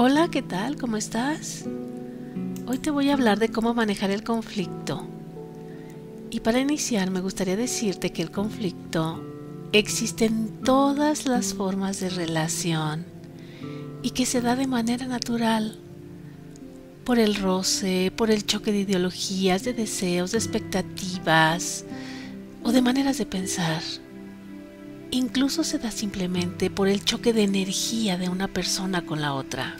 Hola, 0.00 0.28
¿qué 0.30 0.42
tal? 0.42 0.76
¿Cómo 0.76 0.96
estás? 0.96 1.64
Hoy 2.68 2.78
te 2.78 2.92
voy 2.92 3.10
a 3.10 3.14
hablar 3.14 3.40
de 3.40 3.48
cómo 3.48 3.74
manejar 3.74 4.12
el 4.12 4.22
conflicto. 4.22 5.04
Y 6.30 6.38
para 6.38 6.60
iniciar 6.60 7.10
me 7.10 7.20
gustaría 7.20 7.56
decirte 7.56 8.12
que 8.12 8.22
el 8.22 8.30
conflicto 8.30 9.20
existe 9.72 10.26
en 10.26 10.62
todas 10.62 11.26
las 11.26 11.52
formas 11.52 11.98
de 11.98 12.10
relación 12.10 13.06
y 14.00 14.10
que 14.10 14.24
se 14.24 14.40
da 14.40 14.54
de 14.54 14.68
manera 14.68 15.08
natural 15.08 15.80
por 17.02 17.18
el 17.18 17.34
roce, 17.34 18.12
por 18.14 18.30
el 18.30 18.46
choque 18.46 18.70
de 18.70 18.82
ideologías, 18.82 19.64
de 19.64 19.72
deseos, 19.72 20.30
de 20.30 20.38
expectativas 20.38 21.84
o 22.62 22.70
de 22.70 22.82
maneras 22.82 23.18
de 23.18 23.26
pensar. 23.26 23.82
Incluso 25.10 25.64
se 25.64 25.80
da 25.80 25.90
simplemente 25.90 26.70
por 26.70 26.86
el 26.86 27.04
choque 27.04 27.32
de 27.32 27.42
energía 27.42 28.16
de 28.16 28.28
una 28.28 28.46
persona 28.46 29.04
con 29.04 29.20
la 29.20 29.34
otra. 29.34 29.74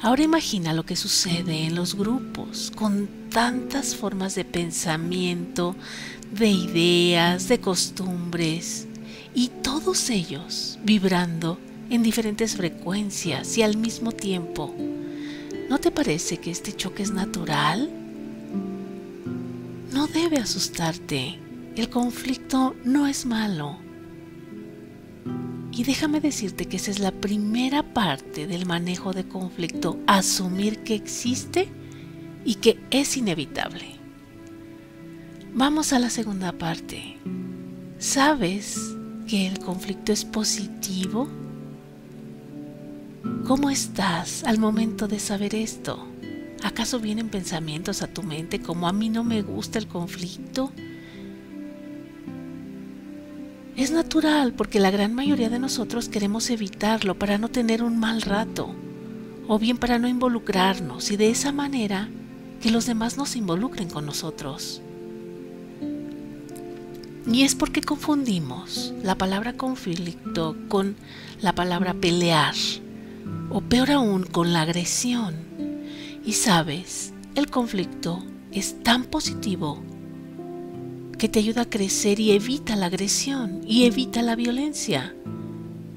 Ahora 0.00 0.22
imagina 0.22 0.72
lo 0.74 0.84
que 0.84 0.94
sucede 0.94 1.64
en 1.64 1.74
los 1.74 1.96
grupos 1.96 2.70
con 2.74 3.08
tantas 3.30 3.96
formas 3.96 4.36
de 4.36 4.44
pensamiento, 4.44 5.74
de 6.30 6.48
ideas, 6.48 7.48
de 7.48 7.60
costumbres, 7.60 8.86
y 9.34 9.48
todos 9.48 10.08
ellos 10.10 10.78
vibrando 10.84 11.58
en 11.90 12.02
diferentes 12.02 12.54
frecuencias 12.54 13.58
y 13.58 13.62
al 13.62 13.76
mismo 13.76 14.12
tiempo. 14.12 14.72
¿No 15.68 15.78
te 15.78 15.90
parece 15.90 16.38
que 16.38 16.52
este 16.52 16.74
choque 16.74 17.02
es 17.02 17.10
natural? 17.10 17.90
No 19.92 20.06
debe 20.06 20.38
asustarte. 20.38 21.38
El 21.74 21.90
conflicto 21.90 22.76
no 22.84 23.06
es 23.06 23.26
malo. 23.26 23.87
Y 25.78 25.84
déjame 25.84 26.20
decirte 26.20 26.66
que 26.66 26.76
esa 26.76 26.90
es 26.90 26.98
la 26.98 27.12
primera 27.12 27.94
parte 27.94 28.48
del 28.48 28.66
manejo 28.66 29.12
de 29.12 29.28
conflicto, 29.28 29.96
asumir 30.08 30.80
que 30.80 30.96
existe 30.96 31.68
y 32.44 32.56
que 32.56 32.80
es 32.90 33.16
inevitable. 33.16 33.86
Vamos 35.54 35.92
a 35.92 36.00
la 36.00 36.10
segunda 36.10 36.50
parte. 36.50 37.16
¿Sabes 38.00 38.96
que 39.28 39.46
el 39.46 39.60
conflicto 39.60 40.10
es 40.10 40.24
positivo? 40.24 41.28
¿Cómo 43.46 43.70
estás 43.70 44.42
al 44.42 44.58
momento 44.58 45.06
de 45.06 45.20
saber 45.20 45.54
esto? 45.54 46.04
¿Acaso 46.64 46.98
vienen 46.98 47.28
pensamientos 47.28 48.02
a 48.02 48.08
tu 48.08 48.24
mente 48.24 48.60
como 48.60 48.88
a 48.88 48.92
mí 48.92 49.10
no 49.10 49.22
me 49.22 49.42
gusta 49.42 49.78
el 49.78 49.86
conflicto? 49.86 50.72
Es 53.78 53.92
natural 53.92 54.54
porque 54.54 54.80
la 54.80 54.90
gran 54.90 55.14
mayoría 55.14 55.50
de 55.50 55.60
nosotros 55.60 56.08
queremos 56.08 56.50
evitarlo 56.50 57.16
para 57.16 57.38
no 57.38 57.48
tener 57.48 57.84
un 57.84 57.96
mal 57.96 58.22
rato 58.22 58.74
o 59.46 59.56
bien 59.60 59.78
para 59.78 60.00
no 60.00 60.08
involucrarnos 60.08 61.12
y 61.12 61.16
de 61.16 61.30
esa 61.30 61.52
manera 61.52 62.08
que 62.60 62.72
los 62.72 62.86
demás 62.86 63.16
no 63.16 63.24
se 63.24 63.38
involucren 63.38 63.88
con 63.88 64.04
nosotros. 64.04 64.82
Y 67.32 67.44
es 67.44 67.54
porque 67.54 67.80
confundimos 67.80 68.92
la 69.04 69.14
palabra 69.14 69.52
conflicto 69.52 70.56
con 70.66 70.96
la 71.40 71.54
palabra 71.54 71.94
pelear 71.94 72.56
o 73.48 73.60
peor 73.60 73.92
aún 73.92 74.24
con 74.24 74.52
la 74.52 74.62
agresión. 74.62 75.36
Y 76.24 76.32
sabes, 76.32 77.12
el 77.36 77.48
conflicto 77.48 78.24
es 78.50 78.82
tan 78.82 79.04
positivo 79.04 79.80
que 81.18 81.28
te 81.28 81.40
ayuda 81.40 81.62
a 81.62 81.70
crecer 81.70 82.20
y 82.20 82.30
evita 82.30 82.76
la 82.76 82.86
agresión 82.86 83.60
y 83.66 83.84
evita 83.84 84.22
la 84.22 84.36
violencia. 84.36 85.14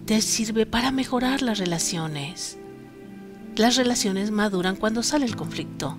Te 0.05 0.19
sirve 0.19 0.65
para 0.65 0.91
mejorar 0.91 1.43
las 1.43 1.59
relaciones. 1.59 2.57
Las 3.55 3.75
relaciones 3.75 4.31
maduran 4.31 4.75
cuando 4.75 5.03
sale 5.03 5.25
el 5.25 5.35
conflicto. 5.35 5.95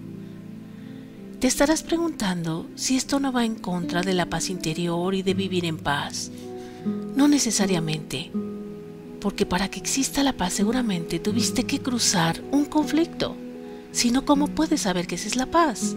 Te 1.38 1.46
estarás 1.46 1.84
preguntando 1.84 2.68
si 2.74 2.96
esto 2.96 3.20
no 3.20 3.32
va 3.32 3.44
en 3.44 3.54
contra 3.54 4.02
de 4.02 4.12
la 4.12 4.26
paz 4.26 4.50
interior 4.50 5.14
y 5.14 5.22
de 5.22 5.34
vivir 5.34 5.64
en 5.66 5.78
paz. 5.78 6.32
No 7.14 7.28
necesariamente, 7.28 8.32
porque 9.20 9.46
para 9.46 9.70
que 9.70 9.78
exista 9.78 10.24
la 10.24 10.36
paz 10.36 10.54
seguramente 10.54 11.20
tuviste 11.20 11.62
que 11.64 11.80
cruzar 11.80 12.42
un 12.50 12.64
conflicto. 12.64 13.36
Si 13.92 14.10
no, 14.10 14.24
¿cómo 14.24 14.48
puedes 14.48 14.80
saber 14.80 15.06
que 15.06 15.14
esa 15.14 15.28
es 15.28 15.36
la 15.36 15.46
paz? 15.46 15.94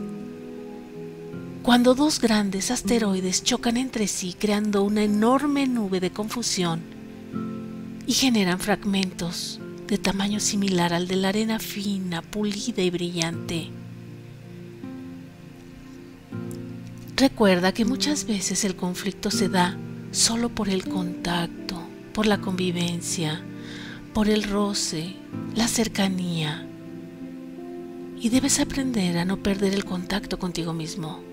Cuando 1.66 1.96
dos 1.96 2.22
grandes 2.22 2.70
asteroides 2.70 3.44
chocan 3.44 3.78
entre 3.78 4.06
sí 4.06 4.36
creando 4.40 4.84
una 4.84 5.02
enorme 5.02 5.66
nube 5.66 6.00
de 6.00 6.12
confusión 6.12 6.80
y 8.06 8.14
generan 8.14 8.60
fragmentos 8.60 9.60
de 9.88 9.98
tamaño 9.98 10.40
similar 10.40 10.94
al 10.94 11.08
de 11.08 11.16
la 11.16 11.30
arena 11.30 11.58
fina, 11.58 12.22
pulida 12.22 12.84
y 12.84 12.92
brillante. 12.92 13.70
Recuerda 17.16 17.72
que 17.72 17.84
muchas 17.84 18.28
veces 18.28 18.64
el 18.64 18.76
conflicto 18.76 19.32
se 19.32 19.50
da 19.50 19.76
solo 20.12 20.50
por 20.50 20.70
el 20.70 20.88
contacto, 20.88 21.82
por 22.14 22.28
la 22.28 22.38
convivencia, 22.38 23.42
por 24.14 24.30
el 24.30 24.44
roce, 24.44 25.16
la 25.56 25.68
cercanía. 25.68 26.68
Y 28.22 28.30
debes 28.30 28.60
aprender 28.60 29.18
a 29.18 29.26
no 29.26 29.38
perder 29.38 29.74
el 29.74 29.84
contacto 29.84 30.38
contigo 30.38 30.72
mismo. 30.72 31.24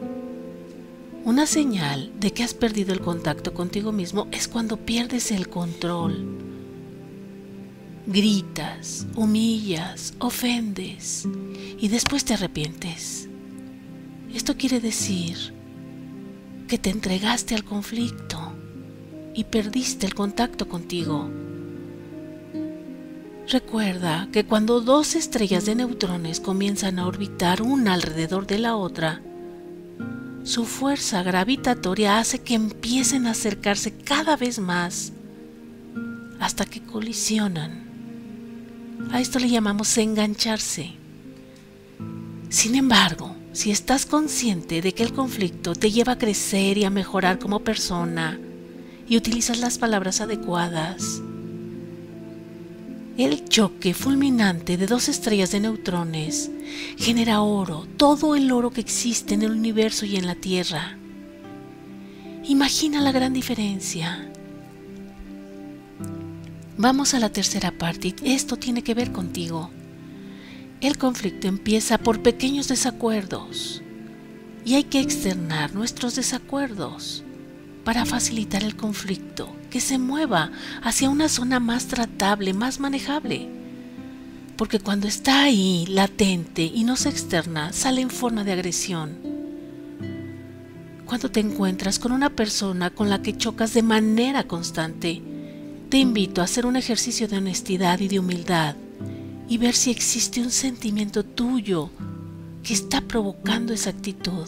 Una 1.24 1.46
señal 1.46 2.10
de 2.18 2.32
que 2.32 2.42
has 2.42 2.52
perdido 2.52 2.92
el 2.92 3.00
contacto 3.00 3.54
contigo 3.54 3.92
mismo 3.92 4.26
es 4.32 4.48
cuando 4.48 4.76
pierdes 4.76 5.30
el 5.30 5.48
control. 5.48 6.26
Gritas, 8.08 9.06
humillas, 9.14 10.14
ofendes 10.18 11.28
y 11.78 11.86
después 11.86 12.24
te 12.24 12.34
arrepientes. 12.34 13.28
Esto 14.34 14.56
quiere 14.56 14.80
decir 14.80 15.54
que 16.66 16.78
te 16.78 16.90
entregaste 16.90 17.54
al 17.54 17.62
conflicto 17.62 18.40
y 19.32 19.44
perdiste 19.44 20.06
el 20.06 20.14
contacto 20.14 20.66
contigo. 20.66 21.30
Recuerda 23.48 24.28
que 24.32 24.44
cuando 24.44 24.80
dos 24.80 25.14
estrellas 25.14 25.66
de 25.66 25.76
neutrones 25.76 26.40
comienzan 26.40 26.98
a 26.98 27.06
orbitar 27.06 27.62
una 27.62 27.92
alrededor 27.92 28.48
de 28.48 28.58
la 28.58 28.74
otra, 28.74 29.22
su 30.44 30.64
fuerza 30.64 31.22
gravitatoria 31.22 32.18
hace 32.18 32.40
que 32.40 32.54
empiecen 32.54 33.26
a 33.26 33.30
acercarse 33.30 33.92
cada 33.92 34.36
vez 34.36 34.58
más 34.58 35.12
hasta 36.40 36.64
que 36.64 36.80
colisionan. 36.80 37.82
A 39.12 39.20
esto 39.20 39.38
le 39.38 39.48
llamamos 39.48 39.96
engancharse. 39.98 40.92
Sin 42.48 42.74
embargo, 42.74 43.36
si 43.52 43.70
estás 43.70 44.06
consciente 44.06 44.82
de 44.82 44.92
que 44.92 45.02
el 45.02 45.12
conflicto 45.12 45.74
te 45.74 45.90
lleva 45.90 46.14
a 46.14 46.18
crecer 46.18 46.78
y 46.78 46.84
a 46.84 46.90
mejorar 46.90 47.38
como 47.38 47.60
persona 47.60 48.38
y 49.08 49.16
utilizas 49.16 49.58
las 49.58 49.78
palabras 49.78 50.20
adecuadas, 50.20 51.22
el 53.24 53.44
choque 53.44 53.94
fulminante 53.94 54.76
de 54.76 54.86
dos 54.86 55.08
estrellas 55.08 55.52
de 55.52 55.60
neutrones 55.60 56.50
genera 56.96 57.42
oro, 57.42 57.86
todo 57.96 58.34
el 58.34 58.50
oro 58.50 58.70
que 58.70 58.80
existe 58.80 59.34
en 59.34 59.42
el 59.42 59.52
universo 59.52 60.06
y 60.06 60.16
en 60.16 60.26
la 60.26 60.34
Tierra. 60.34 60.96
Imagina 62.44 63.00
la 63.00 63.12
gran 63.12 63.32
diferencia. 63.32 64.28
Vamos 66.76 67.14
a 67.14 67.20
la 67.20 67.30
tercera 67.30 67.70
parte. 67.70 68.14
Esto 68.24 68.56
tiene 68.56 68.82
que 68.82 68.94
ver 68.94 69.12
contigo. 69.12 69.70
El 70.80 70.98
conflicto 70.98 71.46
empieza 71.46 71.98
por 71.98 72.22
pequeños 72.22 72.66
desacuerdos 72.66 73.82
y 74.64 74.74
hay 74.74 74.84
que 74.84 75.00
externar 75.00 75.74
nuestros 75.74 76.16
desacuerdos 76.16 77.22
para 77.84 78.04
facilitar 78.04 78.62
el 78.62 78.76
conflicto, 78.76 79.54
que 79.70 79.80
se 79.80 79.98
mueva 79.98 80.50
hacia 80.82 81.10
una 81.10 81.28
zona 81.28 81.60
más 81.60 81.86
tratable, 81.86 82.54
más 82.54 82.80
manejable. 82.80 83.48
Porque 84.56 84.78
cuando 84.78 85.08
está 85.08 85.42
ahí, 85.42 85.86
latente 85.88 86.62
y 86.62 86.84
no 86.84 86.96
se 86.96 87.08
externa, 87.08 87.72
sale 87.72 88.00
en 88.00 88.10
forma 88.10 88.44
de 88.44 88.52
agresión. 88.52 89.16
Cuando 91.06 91.30
te 91.30 91.40
encuentras 91.40 91.98
con 91.98 92.12
una 92.12 92.30
persona 92.30 92.90
con 92.90 93.10
la 93.10 93.22
que 93.22 93.36
chocas 93.36 93.74
de 93.74 93.82
manera 93.82 94.44
constante, 94.44 95.20
te 95.88 95.98
invito 95.98 96.40
a 96.40 96.44
hacer 96.44 96.64
un 96.64 96.76
ejercicio 96.76 97.28
de 97.28 97.38
honestidad 97.38 98.00
y 98.00 98.08
de 98.08 98.18
humildad 98.18 98.76
y 99.48 99.58
ver 99.58 99.74
si 99.74 99.90
existe 99.90 100.40
un 100.40 100.50
sentimiento 100.50 101.24
tuyo 101.24 101.90
que 102.62 102.72
está 102.72 103.02
provocando 103.02 103.74
esa 103.74 103.90
actitud. 103.90 104.46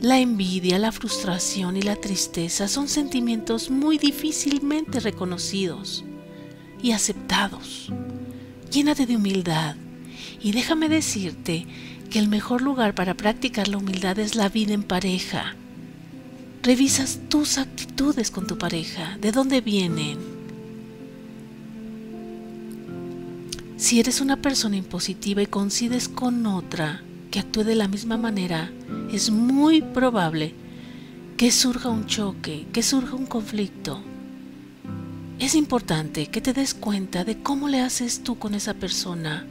La 0.00 0.18
envidia, 0.18 0.78
la 0.78 0.92
frustración 0.92 1.76
y 1.76 1.82
la 1.82 1.94
tristeza 1.94 2.68
son 2.68 2.88
sentimientos 2.88 3.70
muy 3.70 3.98
difícilmente 3.98 4.98
reconocidos 4.98 6.06
y 6.82 6.92
aceptados. 6.92 7.92
Llénate 8.70 9.04
de 9.04 9.16
humildad 9.16 9.76
y 10.40 10.52
déjame 10.52 10.88
decirte 10.88 11.66
que 12.08 12.18
el 12.18 12.28
mejor 12.28 12.62
lugar 12.62 12.94
para 12.94 13.12
practicar 13.12 13.68
la 13.68 13.76
humildad 13.76 14.18
es 14.18 14.36
la 14.36 14.48
vida 14.48 14.72
en 14.72 14.84
pareja. 14.84 15.54
Revisas 16.62 17.20
tus 17.28 17.58
actitudes 17.58 18.30
con 18.30 18.46
tu 18.46 18.56
pareja, 18.56 19.18
de 19.20 19.32
dónde 19.32 19.60
vienen. 19.60 20.16
Si 23.76 24.00
eres 24.00 24.22
una 24.22 24.40
persona 24.40 24.76
impositiva 24.76 25.42
y 25.42 25.46
coincides 25.46 26.08
con 26.08 26.46
otra 26.46 27.02
que 27.30 27.38
actúe 27.38 27.64
de 27.64 27.74
la 27.74 27.88
misma 27.88 28.16
manera, 28.16 28.70
es 29.12 29.30
muy 29.30 29.82
probable 29.82 30.54
que 31.36 31.50
surja 31.50 31.88
un 31.88 32.06
choque, 32.06 32.66
que 32.72 32.82
surja 32.82 33.14
un 33.14 33.26
conflicto. 33.26 34.02
Es 35.38 35.54
importante 35.54 36.26
que 36.26 36.40
te 36.40 36.52
des 36.52 36.74
cuenta 36.74 37.24
de 37.24 37.42
cómo 37.42 37.68
le 37.68 37.80
haces 37.80 38.22
tú 38.22 38.38
con 38.38 38.54
esa 38.54 38.74
persona, 38.74 39.46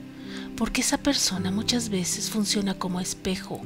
porque 0.56 0.82
esa 0.82 0.98
persona 0.98 1.52
muchas 1.52 1.90
veces 1.90 2.30
funciona 2.30 2.76
como 2.76 3.00
espejo. 3.00 3.62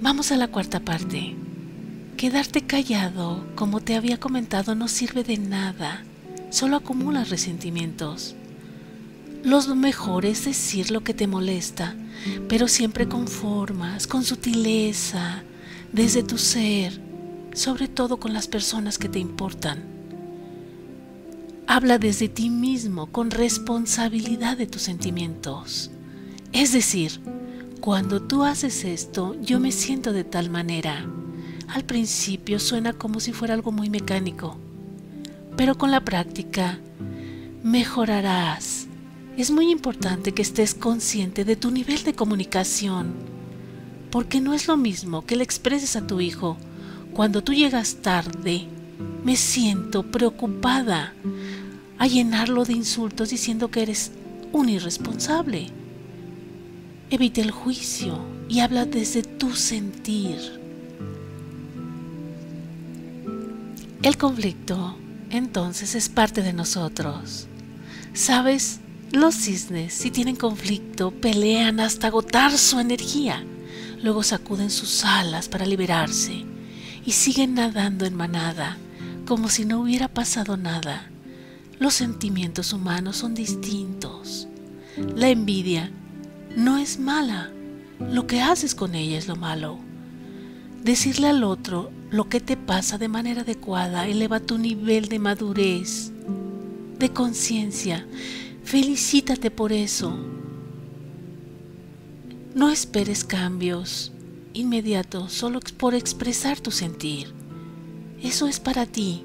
Vamos 0.00 0.32
a 0.32 0.36
la 0.36 0.48
cuarta 0.48 0.80
parte. 0.80 1.36
Quedarte 2.16 2.62
callado, 2.62 3.44
como 3.54 3.80
te 3.80 3.94
había 3.96 4.18
comentado, 4.18 4.74
no 4.74 4.88
sirve 4.88 5.22
de 5.22 5.38
nada, 5.38 6.04
solo 6.50 6.76
acumulas 6.76 7.30
resentimientos. 7.30 8.36
Lo 9.44 9.60
mejor 9.74 10.24
es 10.24 10.44
decir 10.44 10.90
lo 10.90 11.02
que 11.02 11.14
te 11.14 11.26
molesta, 11.26 11.96
pero 12.48 12.68
siempre 12.68 13.08
con 13.08 13.26
formas, 13.26 14.06
con 14.06 14.24
sutileza, 14.24 15.42
desde 15.92 16.22
tu 16.22 16.38
ser, 16.38 17.00
sobre 17.52 17.88
todo 17.88 18.18
con 18.18 18.32
las 18.32 18.46
personas 18.46 18.98
que 18.98 19.08
te 19.08 19.18
importan. 19.18 19.82
Habla 21.66 21.98
desde 21.98 22.28
ti 22.28 22.50
mismo 22.50 23.06
con 23.06 23.30
responsabilidad 23.30 24.56
de 24.56 24.66
tus 24.66 24.82
sentimientos. 24.82 25.90
Es 26.52 26.72
decir, 26.72 27.20
cuando 27.80 28.22
tú 28.22 28.44
haces 28.44 28.84
esto, 28.84 29.36
yo 29.40 29.58
me 29.58 29.72
siento 29.72 30.12
de 30.12 30.22
tal 30.22 30.50
manera. 30.50 31.04
Al 31.66 31.84
principio 31.84 32.60
suena 32.60 32.92
como 32.92 33.18
si 33.18 33.32
fuera 33.32 33.54
algo 33.54 33.72
muy 33.72 33.90
mecánico, 33.90 34.56
pero 35.56 35.76
con 35.76 35.90
la 35.90 36.04
práctica 36.04 36.78
mejorarás. 37.64 38.86
Es 39.36 39.50
muy 39.50 39.70
importante 39.70 40.32
que 40.32 40.42
estés 40.42 40.74
consciente 40.74 41.44
de 41.44 41.56
tu 41.56 41.70
nivel 41.70 42.02
de 42.04 42.14
comunicación, 42.14 43.14
porque 44.10 44.40
no 44.40 44.54
es 44.54 44.66
lo 44.68 44.76
mismo 44.76 45.24
que 45.24 45.36
le 45.36 45.44
expreses 45.44 45.96
a 45.96 46.06
tu 46.06 46.20
hijo 46.20 46.56
cuando 47.14 47.42
tú 47.42 47.52
llegas 47.52 47.96
tarde. 48.02 48.66
Me 49.24 49.36
siento 49.36 50.02
preocupada 50.02 51.14
a 51.98 52.06
llenarlo 52.06 52.64
de 52.64 52.72
insultos 52.74 53.30
diciendo 53.30 53.70
que 53.70 53.82
eres 53.82 54.12
un 54.52 54.68
irresponsable 54.68 55.70
Evita 57.12 57.42
el 57.42 57.50
juicio 57.50 58.18
y 58.48 58.60
habla 58.60 58.86
desde 58.86 59.22
tu 59.22 59.54
sentir. 59.54 60.38
El 64.02 64.16
conflicto 64.16 64.96
entonces 65.28 65.94
es 65.94 66.08
parte 66.08 66.42
de 66.42 66.54
nosotros. 66.54 67.48
¿Sabes? 68.14 68.80
Los 69.12 69.34
cisnes, 69.34 69.92
si 69.92 70.10
tienen 70.10 70.36
conflicto, 70.36 71.10
pelean 71.10 71.80
hasta 71.80 72.06
agotar 72.06 72.56
su 72.56 72.80
energía. 72.80 73.44
Luego 74.02 74.22
sacuden 74.22 74.70
sus 74.70 75.04
alas 75.04 75.50
para 75.50 75.66
liberarse 75.66 76.46
y 77.04 77.12
siguen 77.12 77.54
nadando 77.54 78.06
en 78.06 78.14
manada, 78.14 78.78
como 79.26 79.50
si 79.50 79.66
no 79.66 79.80
hubiera 79.80 80.08
pasado 80.08 80.56
nada. 80.56 81.10
Los 81.78 81.92
sentimientos 81.92 82.72
humanos 82.72 83.18
son 83.18 83.34
distintos. 83.34 84.48
La 85.14 85.28
envidia 85.28 85.90
no 86.56 86.78
es 86.78 86.98
mala. 86.98 87.50
Lo 88.00 88.26
que 88.26 88.40
haces 88.40 88.74
con 88.74 88.94
ella 88.94 89.18
es 89.18 89.28
lo 89.28 89.36
malo. 89.36 89.78
Decirle 90.82 91.28
al 91.28 91.44
otro 91.44 91.92
lo 92.10 92.30
que 92.30 92.40
te 92.40 92.56
pasa 92.56 92.96
de 92.96 93.08
manera 93.08 93.42
adecuada 93.42 94.08
eleva 94.08 94.40
tu 94.40 94.56
nivel 94.56 95.08
de 95.08 95.18
madurez, 95.18 96.12
de 96.98 97.12
conciencia. 97.12 98.06
Felicítate 98.64 99.50
por 99.50 99.72
eso. 99.72 100.16
No 102.54 102.70
esperes 102.70 103.24
cambios 103.24 104.12
inmediatos 104.54 105.32
solo 105.32 105.60
por 105.78 105.94
expresar 105.94 106.60
tu 106.60 106.70
sentir. 106.70 107.32
Eso 108.22 108.46
es 108.46 108.60
para 108.60 108.86
ti. 108.86 109.22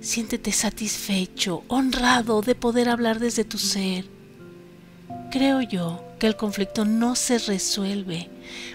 Siéntete 0.00 0.52
satisfecho, 0.52 1.62
honrado 1.68 2.40
de 2.40 2.54
poder 2.54 2.88
hablar 2.88 3.20
desde 3.20 3.44
tu 3.44 3.58
ser. 3.58 4.04
Creo 5.30 5.60
yo 5.62 6.02
que 6.18 6.26
el 6.26 6.36
conflicto 6.36 6.84
no 6.84 7.14
se 7.14 7.38
resuelve, 7.38 8.28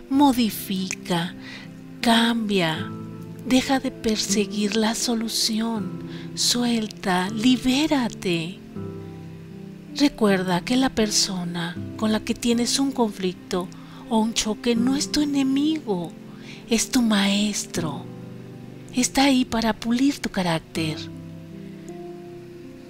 modifica, 0.10 1.36
cambia, 2.02 2.90
deja 3.46 3.80
de 3.80 3.92
perseguir 3.92 4.76
la 4.76 4.96
solución, 4.96 6.10
suelta, 6.36 7.30
libérate. 7.30 8.60
Recuerda 10.00 10.62
que 10.62 10.78
la 10.78 10.90
persona 10.90 11.76
con 11.98 12.12
la 12.12 12.20
que 12.20 12.36
tienes 12.36 12.78
un 12.78 12.92
conflicto 12.92 13.68
o 14.10 14.20
un 14.20 14.36
choque 14.36 14.76
no 14.76 14.96
es 14.96 15.12
tu 15.12 15.22
enemigo, 15.22 16.12
es 16.70 16.92
tu 16.92 17.02
maestro. 17.02 18.04
Está 18.96 19.24
ahí 19.24 19.44
para 19.44 19.74
pulir 19.74 20.20
tu 20.20 20.30
carácter. 20.30 20.98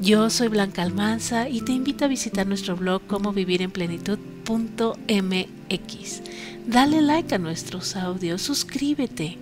Yo 0.01 0.30
soy 0.30 0.50
Blanca 0.50 0.81
Almanza 0.81 1.48
y 1.48 1.62
te 1.62 1.71
invito 1.71 2.04
a 2.04 2.09
visitar 2.09 2.45
nuestro 2.45 2.75
blog 2.75 3.01
como 3.07 3.31
vivir 3.31 3.62
en 3.62 3.71
plenitud 3.71 4.19
mx 4.50 6.21
Dale 6.68 7.01
like 7.01 7.33
a 7.33 7.38
nuestros 7.38 7.95
audios, 7.95 8.42
suscríbete. 8.42 9.38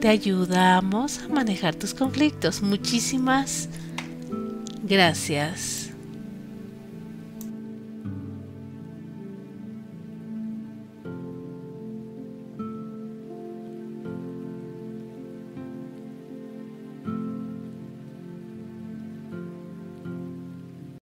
Te 0.00 0.08
ayudamos 0.08 1.20
a 1.20 1.28
manejar 1.28 1.76
tus 1.76 1.94
conflictos. 1.94 2.62
Muchísimas 2.62 3.68
gracias. 4.82 5.95